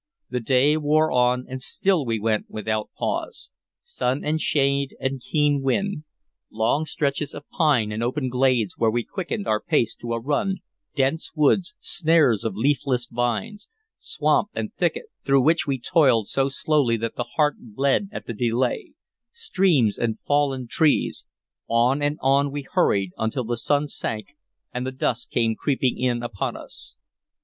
The 0.31 0.39
day 0.39 0.77
wore 0.77 1.11
on, 1.11 1.45
and 1.47 1.61
still 1.61 2.07
we 2.07 2.19
went 2.19 2.49
without 2.49 2.89
pause. 2.97 3.51
Sun 3.81 4.25
and 4.25 4.41
shade 4.41 4.95
and 4.99 5.21
keen 5.21 5.61
wind, 5.61 6.05
long 6.49 6.87
stretches 6.87 7.35
of 7.35 7.47
pine 7.49 7.91
and 7.91 8.01
open 8.01 8.27
glades 8.27 8.75
where 8.79 8.89
we 8.89 9.03
quickened 9.03 9.45
our 9.47 9.61
pace 9.61 9.93
to 9.97 10.13
a 10.13 10.19
run, 10.19 10.57
dense 10.95 11.29
woods, 11.35 11.75
snares 11.79 12.43
of 12.43 12.55
leafless 12.55 13.05
vines, 13.05 13.67
swamp 13.99 14.49
and 14.55 14.73
thicket 14.73 15.05
through 15.23 15.43
which 15.43 15.67
we 15.67 15.77
toiled 15.79 16.27
so 16.27 16.49
slowly 16.49 16.97
that 16.97 17.13
the 17.15 17.33
heart 17.37 17.57
bled 17.59 18.09
at 18.11 18.25
the 18.25 18.33
delay, 18.33 18.93
streams 19.29 19.99
and 19.99 20.19
fallen 20.21 20.65
trees, 20.67 21.25
on 21.69 22.01
and 22.01 22.17
on 22.23 22.51
we 22.51 22.63
hurried, 22.71 23.11
until 23.19 23.43
the 23.43 23.55
sun 23.55 23.87
sank 23.87 24.29
and 24.73 24.83
the 24.83 24.91
dusk 24.91 25.29
came 25.29 25.53
creeping 25.53 25.95
in 25.99 26.23
upon 26.23 26.57
us. 26.57 26.95